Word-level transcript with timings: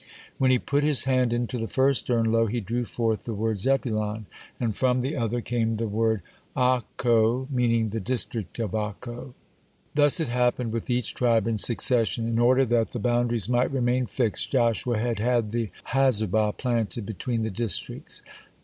When 0.39 0.49
he 0.49 0.57
put 0.57 0.83
his 0.83 1.03
hand 1.03 1.31
into 1.31 1.59
the 1.59 1.67
first 1.67 2.09
urn, 2.09 2.31
lo, 2.31 2.47
he 2.47 2.59
drew 2.59 2.85
forth 2.85 3.25
the 3.25 3.35
word 3.35 3.59
Zebulon, 3.59 4.25
and 4.59 4.75
from 4.75 5.01
the 5.01 5.15
other 5.15 5.41
came 5.41 5.75
the 5.75 5.87
word 5.87 6.23
Accho, 6.57 7.47
meaning 7.51 7.89
the 7.89 7.99
district 7.99 8.57
of 8.57 8.71
Accho. 8.73 9.35
Thus 9.93 10.19
it 10.19 10.29
happened 10.29 10.73
with 10.73 10.89
each 10.89 11.13
tribe 11.13 11.45
in 11.47 11.59
succession. 11.59 12.23
(47) 12.23 12.29
In 12.35 12.39
order 12.43 12.65
that 12.65 12.89
the 12.93 12.97
boundaries 12.99 13.47
might 13.47 13.69
remain 13.71 14.07
fixed, 14.07 14.49
Joshua 14.51 14.97
had 14.97 15.19
had 15.19 15.51
the 15.51 15.69
Hazubah 15.91 16.53
(48) 16.53 16.57
planted 16.57 17.05
between 17.05 17.43
the 17.43 17.51
districts. 17.51 18.23